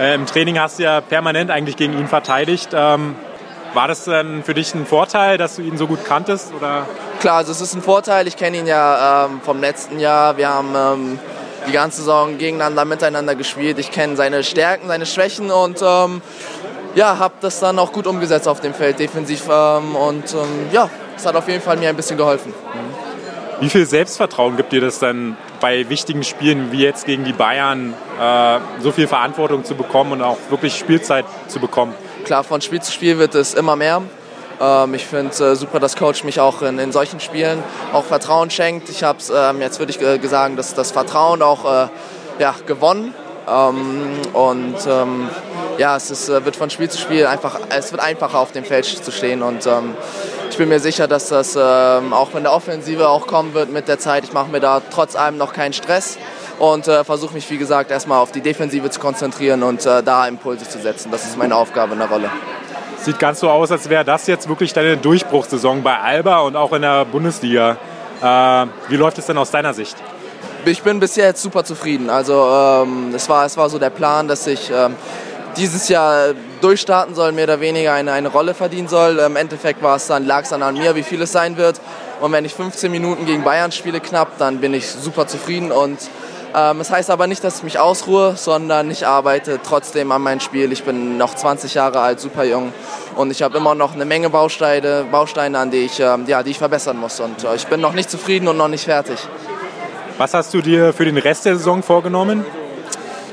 äh, 0.00 0.14
Im 0.14 0.24
Training 0.24 0.58
hast 0.58 0.78
du 0.78 0.84
ja 0.84 1.02
permanent 1.02 1.50
eigentlich 1.50 1.76
gegen 1.76 1.92
ihn 1.98 2.08
verteidigt. 2.08 2.70
Ähm, 2.72 3.14
war 3.74 3.88
das 3.88 4.06
dann 4.06 4.42
für 4.42 4.54
dich 4.54 4.74
ein 4.74 4.86
Vorteil, 4.86 5.36
dass 5.36 5.56
du 5.56 5.62
ihn 5.62 5.76
so 5.76 5.86
gut 5.86 6.02
kanntest? 6.06 6.54
Oder? 6.54 6.86
Klar, 7.20 7.36
also 7.36 7.52
es 7.52 7.60
ist 7.60 7.74
ein 7.74 7.82
Vorteil. 7.82 8.26
Ich 8.26 8.38
kenne 8.38 8.56
ihn 8.56 8.66
ja 8.66 9.26
ähm, 9.26 9.42
vom 9.42 9.60
letzten 9.60 10.00
Jahr. 10.00 10.38
Wir 10.38 10.48
haben 10.48 10.74
ähm, 10.74 11.18
die 11.68 11.72
ganze 11.72 11.98
Saison 11.98 12.38
gegeneinander, 12.38 12.86
miteinander 12.86 13.34
gespielt. 13.34 13.78
Ich 13.78 13.90
kenne 13.90 14.16
seine 14.16 14.44
Stärken, 14.44 14.88
seine 14.88 15.04
Schwächen 15.04 15.50
und 15.50 15.82
ähm, 15.82 16.22
ja, 16.94 17.18
habe 17.18 17.34
das 17.40 17.60
dann 17.60 17.78
auch 17.78 17.92
gut 17.92 18.06
umgesetzt 18.06 18.48
auf 18.48 18.60
dem 18.60 18.74
Feld 18.74 18.98
defensiv 18.98 19.44
ähm, 19.50 19.96
und 19.96 20.32
ähm, 20.32 20.68
ja, 20.72 20.88
es 21.16 21.26
hat 21.26 21.36
auf 21.36 21.48
jeden 21.48 21.62
Fall 21.62 21.76
mir 21.76 21.88
ein 21.88 21.96
bisschen 21.96 22.16
geholfen. 22.16 22.52
Wie 23.60 23.70
viel 23.70 23.86
Selbstvertrauen 23.86 24.56
gibt 24.56 24.72
dir 24.72 24.80
das 24.80 24.98
dann 24.98 25.36
bei 25.60 25.88
wichtigen 25.88 26.24
Spielen 26.24 26.72
wie 26.72 26.82
jetzt 26.82 27.06
gegen 27.06 27.24
die 27.24 27.32
Bayern, 27.32 27.94
äh, 28.20 28.58
so 28.80 28.90
viel 28.90 29.06
Verantwortung 29.06 29.64
zu 29.64 29.76
bekommen 29.76 30.12
und 30.12 30.22
auch 30.22 30.38
wirklich 30.50 30.76
Spielzeit 30.76 31.24
zu 31.46 31.60
bekommen? 31.60 31.94
Klar, 32.24 32.42
von 32.42 32.60
Spiel 32.60 32.82
zu 32.82 32.90
Spiel 32.90 33.18
wird 33.18 33.36
es 33.36 33.54
immer 33.54 33.76
mehr. 33.76 34.02
Ähm, 34.60 34.94
ich 34.94 35.06
finde 35.06 35.30
es 35.30 35.40
äh, 35.40 35.54
super, 35.54 35.78
dass 35.78 35.96
Coach 35.96 36.24
mich 36.24 36.40
auch 36.40 36.62
in, 36.62 36.78
in, 36.78 36.90
solchen 36.90 37.20
Spielen 37.20 37.62
auch 37.92 38.04
Vertrauen 38.04 38.50
schenkt. 38.50 38.88
Ich 38.88 39.04
habe 39.04 39.18
es 39.18 39.30
ähm, 39.30 39.60
jetzt 39.60 39.78
würde 39.78 39.92
ich 39.92 40.00
äh, 40.00 40.18
sagen, 40.26 40.56
dass 40.56 40.74
das 40.74 40.90
Vertrauen 40.90 41.40
auch 41.40 41.64
äh, 41.64 41.88
ja, 42.40 42.54
gewonnen 42.66 43.14
und 43.46 44.76
ähm, 44.86 45.28
ja, 45.78 45.96
es 45.96 46.10
ist, 46.10 46.28
äh, 46.28 46.44
wird 46.44 46.56
von 46.56 46.70
Spiel 46.70 46.88
zu 46.88 46.98
Spiel 46.98 47.26
einfach, 47.26 47.58
es 47.70 47.92
wird 47.92 48.02
einfacher 48.02 48.38
auf 48.38 48.52
dem 48.52 48.64
Feld 48.64 48.84
zu 48.84 49.10
stehen 49.10 49.42
und 49.42 49.66
ähm, 49.66 49.94
ich 50.50 50.56
bin 50.56 50.68
mir 50.68 50.80
sicher, 50.80 51.08
dass 51.08 51.28
das 51.28 51.56
ähm, 51.56 52.12
auch 52.12 52.34
wenn 52.34 52.42
der 52.42 52.52
Offensive 52.52 53.08
auch 53.08 53.26
kommen 53.26 53.54
wird 53.54 53.72
mit 53.72 53.88
der 53.88 53.98
Zeit, 53.98 54.24
ich 54.24 54.32
mache 54.32 54.50
mir 54.50 54.60
da 54.60 54.80
trotz 54.90 55.16
allem 55.16 55.38
noch 55.38 55.52
keinen 55.52 55.72
Stress 55.72 56.18
und 56.58 56.86
äh, 56.86 57.04
versuche 57.04 57.34
mich, 57.34 57.50
wie 57.50 57.58
gesagt, 57.58 57.90
erstmal 57.90 58.18
auf 58.18 58.32
die 58.32 58.40
Defensive 58.40 58.90
zu 58.90 59.00
konzentrieren 59.00 59.62
und 59.62 59.84
äh, 59.86 60.02
da 60.02 60.28
Impulse 60.28 60.68
zu 60.68 60.78
setzen. 60.78 61.10
Das 61.10 61.24
ist 61.24 61.36
meine 61.36 61.56
Aufgabe 61.56 61.94
in 61.94 61.98
der 61.98 62.08
Rolle. 62.08 62.30
Sieht 62.98 63.18
ganz 63.18 63.40
so 63.40 63.50
aus, 63.50 63.72
als 63.72 63.88
wäre 63.88 64.04
das 64.04 64.28
jetzt 64.28 64.48
wirklich 64.48 64.72
deine 64.72 64.96
Durchbruchssaison 64.96 65.82
bei 65.82 65.98
Alba 65.98 66.40
und 66.40 66.54
auch 66.54 66.72
in 66.72 66.82
der 66.82 67.04
Bundesliga. 67.04 67.76
Äh, 68.22 68.66
wie 68.88 68.96
läuft 68.96 69.18
es 69.18 69.26
denn 69.26 69.38
aus 69.38 69.50
deiner 69.50 69.74
Sicht? 69.74 69.96
Ich 70.64 70.82
bin 70.82 71.00
bisher 71.00 71.26
jetzt 71.26 71.42
super 71.42 71.64
zufrieden. 71.64 72.10
Also 72.10 72.34
ähm, 72.34 73.12
es, 73.14 73.28
war, 73.28 73.44
es 73.44 73.56
war 73.56 73.68
so 73.68 73.78
der 73.78 73.90
Plan, 73.90 74.28
dass 74.28 74.46
ich 74.46 74.70
ähm, 74.70 74.94
dieses 75.56 75.88
Jahr 75.88 76.34
durchstarten 76.60 77.14
soll, 77.14 77.32
mehr 77.32 77.44
oder 77.44 77.60
weniger 77.60 77.92
eine, 77.92 78.12
eine 78.12 78.28
Rolle 78.28 78.54
verdienen 78.54 78.88
soll. 78.88 79.18
Im 79.18 79.36
Endeffekt 79.36 79.82
es 79.82 80.06
dann, 80.06 80.26
lag 80.26 80.42
es 80.42 80.50
dann 80.50 80.62
an 80.62 80.74
mir, 80.74 80.94
wie 80.94 81.02
viel 81.02 81.20
es 81.22 81.32
sein 81.32 81.56
wird. 81.56 81.80
Und 82.20 82.32
wenn 82.32 82.44
ich 82.44 82.54
15 82.54 82.90
Minuten 82.90 83.26
gegen 83.26 83.42
Bayern 83.42 83.72
spiele 83.72 84.00
knapp, 84.00 84.38
dann 84.38 84.58
bin 84.58 84.74
ich 84.74 84.88
super 84.88 85.26
zufrieden. 85.26 85.72
Und 85.72 85.98
ähm, 86.54 86.78
das 86.78 86.90
heißt 86.90 87.10
aber 87.10 87.26
nicht, 87.26 87.42
dass 87.42 87.58
ich 87.58 87.62
mich 87.64 87.78
ausruhe, 87.78 88.34
sondern 88.36 88.90
ich 88.90 89.06
arbeite 89.06 89.58
trotzdem 89.62 90.12
an 90.12 90.22
meinem 90.22 90.40
Spiel. 90.40 90.70
Ich 90.72 90.84
bin 90.84 91.18
noch 91.18 91.34
20 91.34 91.74
Jahre 91.74 92.00
alt, 92.00 92.20
super 92.20 92.44
jung. 92.44 92.72
Und 93.16 93.30
ich 93.30 93.42
habe 93.42 93.58
immer 93.58 93.74
noch 93.74 93.94
eine 93.94 94.04
Menge 94.04 94.30
Bausteine, 94.30 95.04
Bausteine 95.10 95.58
an 95.58 95.70
die 95.70 95.78
ich, 95.78 95.98
ähm, 95.98 96.24
ja, 96.26 96.42
die 96.42 96.50
ich 96.50 96.58
verbessern 96.58 96.98
muss. 96.98 97.18
Und 97.20 97.42
äh, 97.44 97.56
ich 97.56 97.66
bin 97.66 97.80
noch 97.80 97.92
nicht 97.94 98.10
zufrieden 98.10 98.48
und 98.48 98.56
noch 98.56 98.68
nicht 98.68 98.84
fertig. 98.84 99.18
Was 100.18 100.34
hast 100.34 100.52
du 100.54 100.60
dir 100.60 100.92
für 100.92 101.04
den 101.04 101.18
Rest 101.18 101.46
der 101.46 101.56
Saison 101.56 101.82
vorgenommen? 101.82 102.44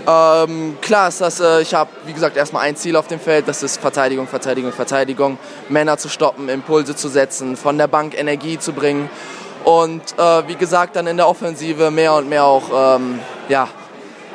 Ähm, 0.07 0.77
klar 0.81 1.09
ist 1.09 1.21
das, 1.21 1.39
äh, 1.39 1.61
ich 1.61 1.73
habe, 1.73 1.89
wie 2.05 2.13
gesagt, 2.13 2.37
erstmal 2.37 2.63
ein 2.63 2.75
Ziel 2.75 2.95
auf 2.95 3.07
dem 3.07 3.19
Feld, 3.19 3.47
das 3.47 3.61
ist 3.61 3.79
Verteidigung, 3.79 4.27
Verteidigung, 4.27 4.71
Verteidigung. 4.71 5.37
Männer 5.67 5.97
zu 5.97 6.09
stoppen, 6.09 6.49
Impulse 6.49 6.95
zu 6.95 7.09
setzen, 7.09 7.57
von 7.57 7.77
der 7.77 7.87
Bank 7.87 8.17
Energie 8.17 8.57
zu 8.57 8.73
bringen. 8.73 9.09
Und 9.65 10.01
äh, 10.17 10.47
wie 10.47 10.55
gesagt, 10.55 10.95
dann 10.95 11.05
in 11.05 11.17
der 11.17 11.27
Offensive 11.27 11.91
mehr 11.91 12.13
und 12.13 12.29
mehr 12.29 12.45
auch 12.45 12.95
ähm, 12.97 13.19
ja, 13.49 13.67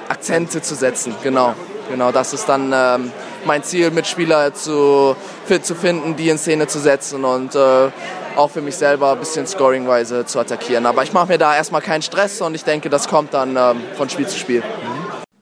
Akzente 0.08 0.62
zu 0.62 0.74
setzen. 0.74 1.14
Genau, 1.22 1.54
genau 1.90 2.12
das 2.12 2.34
ist 2.34 2.48
dann 2.48 2.72
ähm, 2.72 3.10
mein 3.44 3.62
Ziel, 3.62 3.90
Mitspieler 3.90 4.54
zu, 4.54 5.16
fit 5.46 5.64
zu 5.64 5.74
finden, 5.74 6.14
die 6.14 6.28
in 6.28 6.38
Szene 6.38 6.66
zu 6.66 6.78
setzen 6.78 7.24
und 7.24 7.54
äh, 7.54 7.90
auch 8.36 8.50
für 8.50 8.60
mich 8.60 8.76
selber 8.76 9.12
ein 9.12 9.18
bisschen 9.18 9.46
scoringweise 9.46 10.26
zu 10.26 10.38
attackieren. 10.38 10.86
Aber 10.86 11.02
ich 11.02 11.12
mache 11.12 11.28
mir 11.28 11.38
da 11.38 11.54
erstmal 11.54 11.80
keinen 11.80 12.02
Stress 12.02 12.40
und 12.40 12.54
ich 12.54 12.64
denke, 12.64 12.90
das 12.90 13.08
kommt 13.08 13.34
dann 13.34 13.56
ähm, 13.56 13.80
von 13.96 14.08
Spiel 14.08 14.26
zu 14.26 14.38
Spiel. 14.38 14.62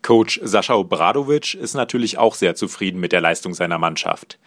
Coach 0.02 0.40
Sascha 0.42 0.74
Obradovic 0.74 1.54
ist 1.54 1.74
natürlich 1.74 2.18
auch 2.18 2.34
sehr 2.34 2.54
zufrieden 2.54 2.98
mit 3.00 3.12
der 3.12 3.20
Leistung 3.20 3.54
seiner 3.54 3.78
Mannschaft. 3.78 4.38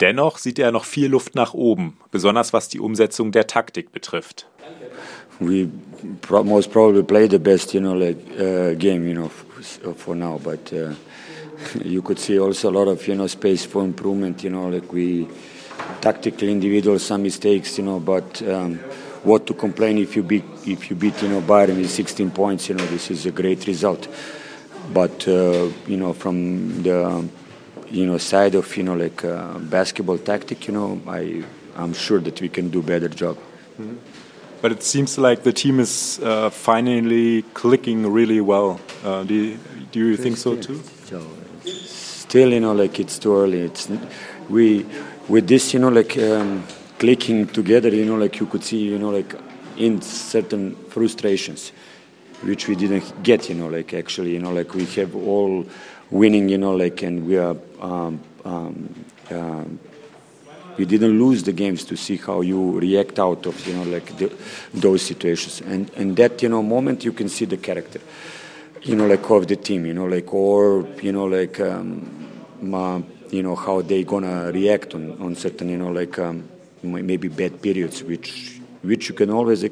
Dennoch 0.00 0.38
sieht 0.38 0.58
er 0.58 0.72
noch 0.72 0.84
viel 0.84 1.08
Luft 1.08 1.34
nach 1.34 1.54
oben, 1.54 1.98
besonders 2.10 2.52
was 2.52 2.68
die 2.68 2.80
Umsetzung 2.80 3.30
der 3.30 3.46
Taktik 3.46 3.92
betrifft. 3.92 4.48
We 5.40 5.68
most 6.44 6.70
probably 6.72 7.02
play 7.02 7.28
the 7.28 7.38
best, 7.38 7.74
you 7.74 7.80
know, 7.80 7.94
like 7.94 8.16
uh, 8.38 8.74
game, 8.76 9.06
you 9.06 9.14
know, 9.14 9.30
for 9.96 10.14
now. 10.14 10.38
But 10.42 10.72
uh, 10.72 10.94
you 11.84 12.02
could 12.02 12.18
see 12.18 12.38
also 12.38 12.70
a 12.70 12.72
lot 12.72 12.88
of, 12.88 13.06
you 13.06 13.14
know, 13.14 13.26
space 13.26 13.64
for 13.64 13.82
improvement. 13.82 14.42
You 14.44 14.50
know, 14.50 14.68
like 14.68 14.92
we 14.92 15.26
tactically 16.00 16.52
individual 16.52 16.98
some 16.98 17.22
mistakes, 17.22 17.78
you 17.78 17.84
know, 17.84 18.00
but. 18.00 18.42
Um, 18.42 18.80
what 19.24 19.46
to 19.46 19.54
complain 19.54 19.98
if 19.98 20.16
you 20.16 20.22
beat 20.22 20.44
if 20.66 20.90
you 20.90 20.96
beat 20.96 21.20
you 21.22 21.28
know 21.28 21.40
Bayern 21.40 21.76
with 21.78 21.90
16 21.90 22.30
points? 22.30 22.68
You 22.68 22.74
know 22.74 22.86
this 22.86 23.10
is 23.10 23.26
a 23.26 23.30
great 23.30 23.66
result. 23.66 24.06
But 24.92 25.26
uh, 25.26 25.70
you 25.86 25.96
know, 25.96 26.12
from 26.12 26.82
the 26.82 27.26
you 27.90 28.06
know 28.06 28.18
side 28.18 28.54
of 28.54 28.76
you 28.76 28.82
know 28.82 28.94
like 28.94 29.24
uh, 29.24 29.58
basketball 29.58 30.18
tactic, 30.18 30.68
you 30.68 30.74
know, 30.74 31.00
I 31.08 31.42
I'm 31.76 31.94
sure 31.94 32.20
that 32.20 32.40
we 32.40 32.48
can 32.48 32.68
do 32.68 32.82
better 32.82 33.08
job. 33.08 33.36
Mm 33.78 33.86
-hmm. 33.86 33.96
But 34.62 34.72
it 34.72 34.82
seems 34.82 35.18
like 35.18 35.42
the 35.42 35.52
team 35.52 35.80
is 35.80 36.18
uh, 36.22 36.50
finally 36.50 37.44
clicking 37.52 38.14
really 38.14 38.40
well. 38.40 38.78
Uh, 39.04 39.22
do 39.26 39.34
you, 39.34 39.56
do 39.92 40.00
you 40.00 40.16
think 40.16 40.36
so 40.38 40.56
too? 40.56 40.78
Still, 42.24 42.52
you 42.52 42.60
know, 42.60 42.82
like 42.82 43.02
it's 43.02 43.18
too 43.18 43.36
early. 43.42 43.60
It's 43.64 43.88
we 44.48 44.84
with 45.28 45.48
this, 45.48 45.74
you 45.74 45.80
know, 45.80 45.88
like 45.88 46.16
um, 46.18 46.64
clicking 46.98 47.46
together, 47.46 47.88
you 47.88 48.04
know, 48.04 48.16
like 48.16 48.38
you 48.40 48.46
could 48.46 48.64
see, 48.64 48.78
you 48.78 48.98
know, 48.98 49.10
like 49.10 49.34
in 49.76 50.00
certain 50.00 50.76
frustrations 50.88 51.72
which 52.44 52.68
we 52.68 52.74
didn't 52.76 53.22
get, 53.22 53.48
you 53.48 53.54
know, 53.54 53.68
like 53.68 53.94
actually, 53.94 54.32
you 54.32 54.38
know, 54.38 54.52
like 54.52 54.74
we 54.74 54.84
have 54.86 55.14
all 55.16 55.64
winning, 56.10 56.48
you 56.48 56.58
know, 56.58 56.74
like, 56.74 57.02
and 57.02 57.26
we 57.26 57.36
are, 57.36 57.56
um, 57.80 58.20
um, 58.44 59.04
uh, 59.30 59.64
we 60.76 60.84
didn't 60.84 61.18
lose 61.18 61.42
the 61.44 61.52
games 61.52 61.84
to 61.84 61.96
see 61.96 62.16
how 62.16 62.40
you 62.40 62.78
react 62.78 63.18
out 63.18 63.46
of, 63.46 63.66
you 63.66 63.74
know, 63.74 63.84
like 63.84 64.16
the, 64.18 64.32
those 64.72 65.02
situations. 65.02 65.60
And, 65.62 65.90
and 65.96 66.16
that, 66.16 66.42
you 66.42 66.48
know, 66.48 66.62
moment 66.62 67.04
you 67.04 67.12
can 67.12 67.28
see 67.28 67.44
the 67.44 67.56
character, 67.56 68.00
you 68.82 68.96
know, 68.96 69.06
like 69.06 69.28
of 69.30 69.46
the 69.46 69.56
team, 69.56 69.86
you 69.86 69.94
know, 69.94 70.06
like, 70.06 70.32
or, 70.34 70.86
you 71.00 71.12
know, 71.12 71.24
like, 71.24 71.60
um, 71.60 72.44
uh, 72.74 73.00
you 73.30 73.42
know, 73.42 73.54
how 73.54 73.82
they 73.82 74.04
gonna 74.04 74.50
react 74.52 74.94
on, 74.94 75.20
on 75.20 75.34
certain, 75.34 75.68
you 75.68 75.76
know, 75.76 75.90
like, 75.90 76.18
um, 76.18 76.48
maybe 76.82 77.28
bad 77.28 77.62
periods, 77.62 78.02
which, 78.02 78.60
which 78.82 79.08
you 79.08 79.14
can 79.14 79.30
always 79.30 79.64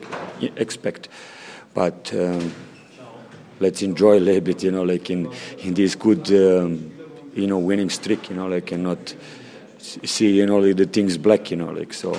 expect 0.56 1.08
but 1.74 2.12
um, 2.14 2.52
let's 3.60 3.82
enjoy 3.82 4.18
a 4.18 4.20
little 4.20 4.40
bit, 4.40 4.62
you 4.62 4.70
know, 4.70 4.82
like 4.82 5.10
in 5.10 5.30
in 5.60 5.74
this 5.74 5.94
good, 5.94 6.30
um, 6.32 6.92
you 7.34 7.46
know, 7.46 7.58
winning 7.58 7.90
streak, 7.90 8.28
you 8.30 8.36
know, 8.36 8.46
like 8.46 8.72
and 8.72 8.84
not 8.84 9.14
see, 9.78 10.30
you 10.36 10.46
know, 10.46 10.58
like 10.58 10.76
the 10.76 10.86
things 10.86 11.16
black, 11.16 11.50
you 11.50 11.56
know, 11.56 11.70
like 11.70 11.92
so. 11.92 12.16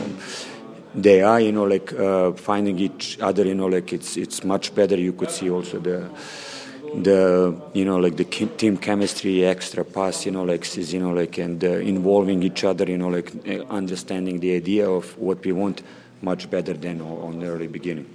They 0.96 1.24
are, 1.24 1.40
you 1.42 1.52
know, 1.52 1.64
like 1.64 1.92
uh, 1.94 2.34
finding 2.34 2.78
each 2.78 3.20
other, 3.20 3.46
you 3.46 3.56
know, 3.56 3.66
like 3.68 3.94
it's 3.94 4.16
it's 4.18 4.44
much 4.44 4.74
better. 4.76 4.96
You 4.96 5.14
could 5.14 5.32
see 5.32 5.50
also 5.50 5.80
the 5.80 6.10
the 7.02 7.60
you 7.74 7.86
know 7.86 7.98
like 7.98 8.18
the 8.18 8.24
team 8.24 8.78
chemistry 8.78 9.46
extra 9.46 9.84
pass 9.84 10.26
you 10.26 10.32
know 10.32 10.44
like 10.44 10.62
is 10.78 10.94
you 10.94 11.00
know 11.00 11.12
like 11.12 11.38
and 11.38 11.64
uh, 11.64 11.68
involving 11.68 12.44
each 12.44 12.64
other 12.64 12.86
you 12.86 12.98
know 12.98 13.10
like 13.10 13.32
understanding 13.70 14.40
the 14.40 14.56
idea 14.56 14.90
of 14.90 15.18
what 15.18 15.44
we 15.44 15.52
want 15.52 15.82
much 16.22 16.50
better 16.50 16.74
than 16.74 17.02
on 17.02 17.40
the 17.40 17.48
early 17.48 17.68
beginning 17.68 18.08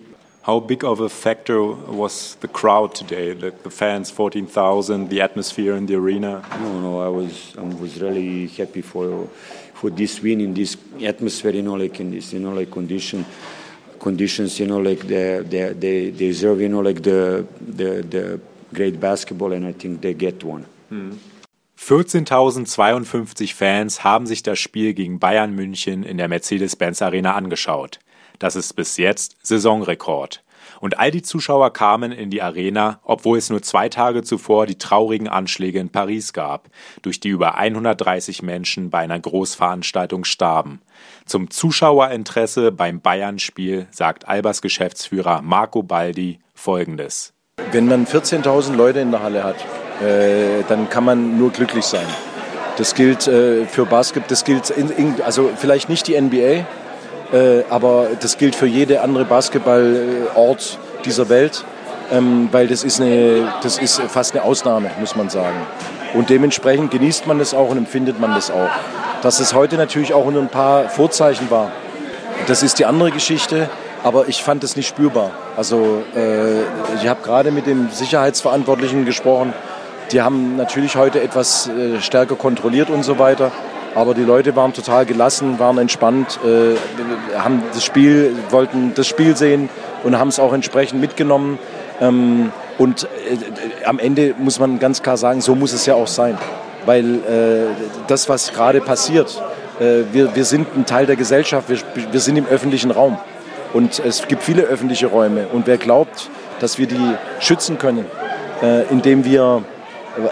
how 0.42 0.60
big 0.60 0.82
of 0.82 1.00
a 1.00 1.10
factor 1.10 1.62
was 1.62 2.36
the 2.36 2.48
crowd 2.48 2.94
today? 2.94 3.34
The, 3.34 3.50
the 3.50 3.68
fans, 3.68 4.10
14,000, 4.10 5.10
the 5.10 5.20
atmosphere 5.20 5.74
in 5.74 5.84
the 5.84 5.96
arena? 5.96 6.42
No, 6.58 6.80
no, 6.80 7.02
I 7.02 7.08
was 7.08 7.54
I 7.58 7.62
was 7.64 8.00
really 8.00 8.46
happy 8.46 8.80
for 8.80 9.28
for 9.74 9.90
this 9.90 10.22
win 10.22 10.40
in 10.40 10.54
this 10.54 10.78
atmosphere, 11.02 11.50
you 11.50 11.60
know, 11.60 11.74
like 11.74 12.00
in 12.00 12.12
this, 12.12 12.32
you 12.32 12.40
know, 12.40 12.54
like 12.54 12.70
condition 12.70 13.26
conditions, 14.00 14.58
you 14.58 14.66
know, 14.66 14.78
like 14.78 15.00
they 15.00 15.40
they 15.40 15.72
they 15.74 16.10
deserve, 16.12 16.62
you 16.62 16.70
know, 16.70 16.80
like 16.80 17.02
the 17.02 17.46
the 17.60 18.02
the 18.02 18.40
great 18.72 19.00
basketball, 19.00 19.52
and 19.52 19.66
I 19.66 19.72
think 19.72 20.02
they 20.02 20.14
get 20.14 20.44
one. 20.44 20.64
Hm. 20.88 21.18
14.052 21.78 23.54
Fans 23.54 24.02
haben 24.02 24.26
sich 24.26 24.42
das 24.42 24.58
Spiel 24.58 24.94
gegen 24.94 25.20
Bayern 25.20 25.54
München 25.54 26.02
in 26.02 26.18
der 26.18 26.28
Mercedes-Benz 26.28 27.02
Arena 27.02 27.34
angeschaut. 27.34 28.00
Das 28.38 28.56
ist 28.56 28.74
bis 28.74 28.96
jetzt 28.96 29.36
Saisonrekord. 29.42 30.42
Und 30.80 30.98
all 30.98 31.10
die 31.10 31.22
Zuschauer 31.22 31.72
kamen 31.72 32.12
in 32.12 32.30
die 32.30 32.42
Arena, 32.42 33.00
obwohl 33.02 33.38
es 33.38 33.50
nur 33.50 33.62
zwei 33.62 33.88
Tage 33.88 34.22
zuvor 34.22 34.66
die 34.66 34.78
traurigen 34.78 35.28
Anschläge 35.28 35.78
in 35.78 35.90
Paris 35.90 36.32
gab, 36.32 36.68
durch 37.02 37.20
die 37.20 37.30
über 37.30 37.56
130 37.56 38.42
Menschen 38.42 38.90
bei 38.90 38.98
einer 38.98 39.18
Großveranstaltung 39.18 40.24
starben. 40.24 40.80
Zum 41.26 41.50
Zuschauerinteresse 41.50 42.70
beim 42.70 43.00
Bayern-Spiel 43.00 43.88
sagt 43.90 44.28
Albers 44.28 44.62
Geschäftsführer 44.62 45.42
Marco 45.42 45.82
Baldi 45.82 46.40
Folgendes. 46.54 47.34
Wenn 47.72 47.86
man 47.86 48.06
14.000 48.06 48.74
Leute 48.74 49.00
in 49.00 49.10
der 49.10 49.22
Halle 49.22 49.44
hat, 49.44 49.56
äh, 50.00 50.62
dann 50.68 50.88
kann 50.88 51.04
man 51.04 51.38
nur 51.38 51.50
glücklich 51.50 51.84
sein. 51.84 52.06
Das 52.76 52.94
gilt 52.94 53.26
äh, 53.26 53.66
für 53.66 53.86
Basketball, 53.86 54.28
das 54.28 54.44
gilt 54.44 54.70
in, 54.70 54.90
in, 54.90 55.22
also 55.22 55.50
vielleicht 55.56 55.88
nicht 55.88 56.06
die 56.06 56.18
NBA, 56.18 56.64
äh, 57.32 57.64
aber 57.68 58.06
das 58.20 58.38
gilt 58.38 58.54
für 58.54 58.66
jede 58.66 59.00
andere 59.02 59.24
Basketballort 59.24 60.78
dieser 61.04 61.28
Welt, 61.28 61.64
ähm, 62.12 62.48
weil 62.52 62.68
das 62.68 62.84
ist, 62.84 63.00
eine, 63.00 63.52
das 63.62 63.78
ist 63.78 64.00
fast 64.02 64.34
eine 64.34 64.44
Ausnahme, 64.44 64.90
muss 65.00 65.16
man 65.16 65.28
sagen. 65.28 65.56
Und 66.14 66.30
dementsprechend 66.30 66.90
genießt 66.90 67.26
man 67.26 67.38
das 67.38 67.52
auch 67.52 67.68
und 67.68 67.76
empfindet 67.76 68.20
man 68.20 68.34
das 68.34 68.50
auch. 68.50 68.70
Dass 69.22 69.40
es 69.40 69.52
heute 69.52 69.76
natürlich 69.76 70.14
auch 70.14 70.24
unter 70.24 70.40
ein 70.40 70.48
paar 70.48 70.88
Vorzeichen 70.88 71.50
war, 71.50 71.72
das 72.46 72.62
ist 72.62 72.78
die 72.78 72.86
andere 72.86 73.10
Geschichte, 73.10 73.68
aber 74.02 74.28
ich 74.28 74.42
fand 74.42 74.64
es 74.64 74.76
nicht 74.76 74.88
spürbar. 74.88 75.30
Also 75.56 76.02
äh, 76.14 76.60
ich 76.96 77.08
habe 77.08 77.22
gerade 77.22 77.50
mit 77.50 77.66
dem 77.66 77.90
Sicherheitsverantwortlichen 77.90 79.04
gesprochen, 79.04 79.52
die 80.12 80.22
haben 80.22 80.56
natürlich 80.56 80.96
heute 80.96 81.20
etwas 81.20 81.68
äh, 81.68 82.00
stärker 82.00 82.36
kontrolliert 82.36 82.90
und 82.90 83.02
so 83.02 83.18
weiter. 83.18 83.52
Aber 83.94 84.14
die 84.14 84.22
Leute 84.22 84.54
waren 84.54 84.72
total 84.72 85.06
gelassen, 85.06 85.58
waren 85.58 85.78
entspannt, 85.78 86.38
äh, 86.44 86.76
haben 87.38 87.62
das 87.72 87.84
Spiel, 87.84 88.34
wollten 88.50 88.92
das 88.94 89.06
Spiel 89.06 89.36
sehen 89.36 89.68
und 90.04 90.18
haben 90.18 90.28
es 90.28 90.38
auch 90.38 90.52
entsprechend 90.52 91.00
mitgenommen. 91.00 91.58
Ähm, 92.00 92.52
und 92.78 93.04
äh, 93.04 93.84
am 93.84 93.98
Ende 93.98 94.34
muss 94.38 94.58
man 94.60 94.78
ganz 94.78 95.02
klar 95.02 95.16
sagen, 95.16 95.40
so 95.40 95.54
muss 95.54 95.72
es 95.72 95.84
ja 95.86 95.94
auch 95.94 96.06
sein. 96.06 96.38
Weil 96.86 97.16
äh, 97.16 97.74
das, 98.06 98.28
was 98.28 98.52
gerade 98.52 98.80
passiert, 98.80 99.42
äh, 99.80 100.04
wir, 100.12 100.34
wir 100.34 100.44
sind 100.44 100.68
ein 100.76 100.86
Teil 100.86 101.06
der 101.06 101.16
Gesellschaft, 101.16 101.68
wir, 101.68 101.78
wir 102.10 102.20
sind 102.20 102.36
im 102.36 102.46
öffentlichen 102.46 102.90
Raum. 102.90 103.18
Und 103.72 103.98
es 103.98 104.26
gibt 104.28 104.42
viele 104.42 104.62
öffentliche 104.62 105.06
Räume. 105.06 105.48
Und 105.48 105.66
wer 105.66 105.78
glaubt, 105.78 106.30
dass 106.60 106.78
wir 106.78 106.86
die 106.86 107.14
schützen 107.40 107.78
können, 107.78 108.06
äh, 108.62 108.84
indem 108.90 109.24
wir 109.24 109.62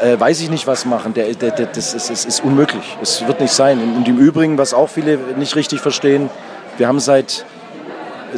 äh, 0.02 0.18
weiß 0.18 0.40
ich 0.40 0.50
nicht 0.50 0.66
was 0.66 0.84
machen. 0.84 1.14
Der, 1.14 1.32
der, 1.34 1.50
der, 1.50 1.66
das 1.66 1.94
ist, 1.94 2.10
ist, 2.10 2.24
ist 2.24 2.42
unmöglich. 2.42 2.96
Es 3.02 3.26
wird 3.26 3.40
nicht 3.40 3.52
sein. 3.52 3.78
Und 3.96 4.08
im 4.08 4.18
Übrigen, 4.18 4.58
was 4.58 4.74
auch 4.74 4.88
viele 4.88 5.18
nicht 5.36 5.54
richtig 5.56 5.80
verstehen, 5.80 6.28
wir 6.76 6.88
haben 6.88 7.00
seit, 7.00 7.44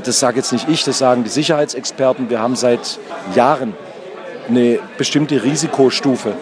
das 0.04 0.20
sage 0.20 0.36
jetzt 0.36 0.52
nicht 0.52 0.68
ich, 0.68 0.84
das 0.84 0.98
sagen 0.98 1.24
die 1.24 1.30
Sicherheitsexperten, 1.30 2.30
wir 2.30 2.40
haben 2.40 2.56
seit 2.56 2.98
Jahren 3.34 3.74
eine 4.48 4.78
bestimmte 4.96 5.42
Risikostufe 5.42 6.32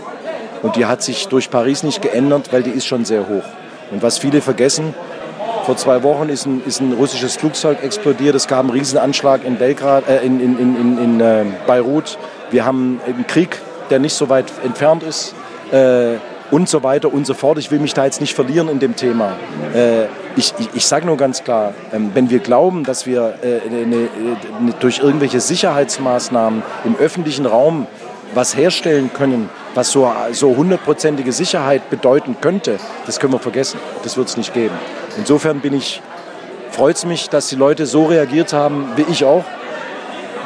Und 0.63 0.77
die 0.77 0.87
hat 0.87 1.03
sich 1.03 1.29
durch 1.29 1.51
Paris 1.51 1.83
nicht 1.83 2.03
geändert, 2.03 2.53
weil 2.53 2.63
die 2.63 2.71
ist 2.71 2.87
schon 2.87 3.05
sehr 3.05 3.29
hoch. 3.29 3.45
Und 3.91 4.03
was 4.03 4.19
viele 4.19 4.41
vergessen, 4.41 4.95
vor 5.67 5.77
zwei 5.77 6.05
Wochen 6.05 6.29
ist 6.29 6.47
ein, 6.47 6.63
ist 6.65 6.81
ein 6.81 6.93
russisches 6.93 7.35
Flugzeug 7.35 7.83
explodiert. 7.83 8.37
Es 8.37 8.47
gab 8.47 8.61
einen 8.61 8.71
Riesenanschlag 8.71 9.45
in, 9.45 9.57
Belgrad, 9.57 10.09
äh, 10.09 10.25
in, 10.25 10.39
in, 10.39 10.57
in, 10.61 10.99
in 10.99 11.21
äh, 11.21 11.45
Beirut. 11.67 12.19
Wir 12.53 12.65
haben 12.65 13.01
einen 13.05 13.27
Krieg, 13.27 13.61
der 13.91 13.99
nicht 13.99 14.15
so 14.15 14.29
weit 14.29 14.47
entfernt 14.65 15.03
ist. 15.03 15.35
Äh, 15.73 16.19
und 16.53 16.69
so 16.69 16.85
weiter 16.85 17.13
und 17.13 17.27
so 17.27 17.35
fort. 17.35 17.59
Ich 17.59 17.73
will 17.73 17.81
mich 17.81 17.93
da 17.93 18.05
jetzt 18.05 18.21
nicht 18.21 18.33
verlieren 18.33 18.69
in 18.69 18.79
dem 18.79 18.95
Thema. 18.95 19.33
Äh, 19.75 20.05
ich 20.37 20.55
ich, 20.57 20.69
ich 20.75 20.87
sage 20.87 21.05
nur 21.05 21.17
ganz 21.17 21.43
klar, 21.43 21.75
ähm, 21.93 22.13
wenn 22.15 22.31
wir 22.31 22.39
glauben, 22.39 22.85
dass 22.85 23.05
wir 23.05 23.35
ne, 23.69 23.87
ne, 23.87 24.09
durch 24.79 25.01
irgendwelche 25.01 25.41
Sicherheitsmaßnahmen 25.41 26.63
im 26.85 26.95
öffentlichen 26.95 27.47
Raum 27.47 27.89
was 28.35 28.57
herstellen 28.57 29.11
können, 29.13 29.51
was 29.75 29.91
so 29.91 30.07
hundertprozentige 30.57 31.33
Sicherheit 31.33 31.91
bedeuten 31.91 32.37
könnte, 32.41 32.79
das 33.07 33.19
können 33.19 33.33
wir 33.33 33.41
vergessen. 33.41 33.81
Das 34.05 34.17
wird 34.17 34.29
es 34.29 34.37
nicht 34.37 34.55
geben. 34.55 34.75
Insofern 35.17 35.61
bin 35.61 35.75
ich, 35.75 36.03
freut 36.71 36.97
es 36.97 37.05
mich, 37.05 37.29
dass 37.29 37.49
die 37.49 37.57
Leute 37.57 37.87
so 37.87 38.07
reagiert 38.07 38.53
haben, 38.53 38.89
wie 38.97 39.07
ich 39.11 39.25
auch. 39.25 39.45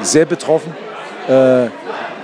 Sehr 0.02 0.26
betroffen. 0.26 0.74
Äh, 1.28 1.68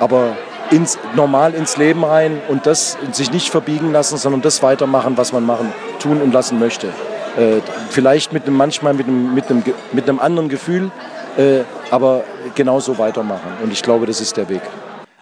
aber 0.00 0.36
ins, 0.70 0.98
normal 1.14 1.54
ins 1.54 1.76
Leben 1.76 2.04
rein 2.04 2.40
und 2.48 2.66
das 2.66 2.96
sich 3.12 3.32
nicht 3.32 3.50
verbiegen 3.50 3.92
lassen, 3.92 4.16
sondern 4.16 4.42
das 4.42 4.62
weitermachen, 4.62 5.16
was 5.16 5.32
man 5.32 5.44
machen, 5.44 5.72
tun 5.98 6.20
und 6.20 6.32
lassen 6.32 6.58
möchte. 6.58 6.88
Äh, 6.88 7.60
vielleicht 7.90 8.32
mit 8.32 8.46
einem, 8.46 8.56
manchmal 8.56 8.94
mit 8.94 9.06
einem, 9.06 9.34
mit 9.34 9.50
einem, 9.50 9.62
mit 9.92 10.08
einem 10.08 10.18
anderen 10.18 10.48
Gefühl, 10.48 10.90
äh, 11.36 11.60
aber 11.90 12.24
genauso 12.54 12.98
weitermachen. 12.98 13.52
Und 13.62 13.72
ich 13.72 13.82
glaube, 13.82 14.06
das 14.06 14.20
ist 14.20 14.36
der 14.36 14.48
Weg. 14.48 14.62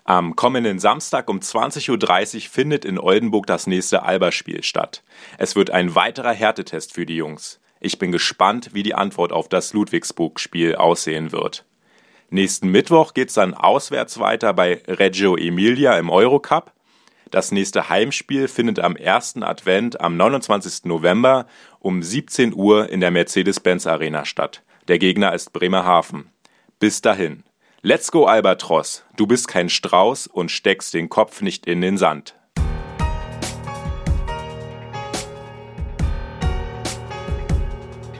Am 0.06 0.36
kommenden 0.36 0.78
Samstag 0.78 1.30
um 1.30 1.38
20.30 1.38 2.34
Uhr 2.34 2.40
findet 2.50 2.84
in 2.84 2.98
Oldenburg 2.98 3.46
das 3.46 3.66
nächste 3.66 4.02
Alberspiel 4.02 4.62
statt. 4.62 5.02
Es 5.38 5.56
wird 5.56 5.70
ein 5.70 5.94
weiterer 5.94 6.34
Härtetest 6.34 6.92
für 6.92 7.06
die 7.06 7.16
Jungs. 7.16 7.58
Ich 7.80 7.98
bin 7.98 8.12
gespannt, 8.12 8.74
wie 8.74 8.82
die 8.82 8.94
Antwort 8.94 9.32
auf 9.32 9.48
das 9.48 9.72
Ludwigsburg-Spiel 9.72 10.76
aussehen 10.76 11.32
wird. 11.32 11.64
Nächsten 12.28 12.68
Mittwoch 12.68 13.14
geht's 13.14 13.32
dann 13.32 13.54
auswärts 13.54 14.18
weiter 14.18 14.52
bei 14.52 14.82
Reggio 14.86 15.36
Emilia 15.36 15.96
im 15.98 16.10
Eurocup. 16.10 16.72
Das 17.30 17.50
nächste 17.50 17.88
Heimspiel 17.88 18.46
findet 18.46 18.80
am 18.80 18.96
ersten 18.96 19.42
Advent 19.42 20.02
am 20.02 20.18
29. 20.18 20.84
November 20.84 21.46
um 21.78 22.02
17 22.02 22.52
Uhr 22.52 22.90
in 22.90 23.00
der 23.00 23.10
Mercedes-Benz 23.10 23.86
Arena 23.86 24.26
statt. 24.26 24.62
Der 24.86 24.98
Gegner 24.98 25.32
ist 25.32 25.54
Bremerhaven. 25.54 26.30
Bis 26.78 27.00
dahin. 27.00 27.42
Let's 27.86 28.10
go 28.10 28.24
Albatros, 28.24 29.04
du 29.14 29.26
bist 29.26 29.46
kein 29.46 29.68
Strauß 29.68 30.26
und 30.26 30.50
steckst 30.50 30.94
den 30.94 31.10
Kopf 31.10 31.42
nicht 31.42 31.66
in 31.66 31.82
den 31.82 31.98
Sand. 31.98 32.34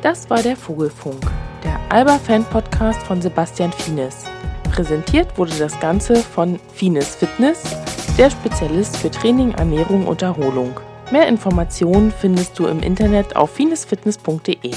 Das 0.03 0.29
war 0.29 0.43
der 0.43 0.59
Vogelfunk, 0.59 1.23
der 1.65 1.81
Alba-Fan-Podcast 1.89 3.03
von 3.05 3.23
Sebastian 3.23 3.73
Fienes. 3.73 4.27
Präsentiert 4.71 5.39
wurde 5.39 5.57
das 5.59 5.81
Ganze 5.81 6.17
von 6.17 6.61
Fienes 6.75 7.17
Fitness, 7.17 7.63
der 8.19 8.29
Spezialist 8.29 8.99
für 8.99 9.11
Training, 9.11 9.53
Ernährung 9.53 10.07
und 10.07 10.21
Erholung. 10.21 10.79
Mehr 11.11 11.27
Informationen 11.27 12.11
findest 12.11 12.59
du 12.59 12.67
im 12.67 12.81
Internet 12.81 13.35
auf 13.35 13.55
finesfitness.de. 13.55 14.75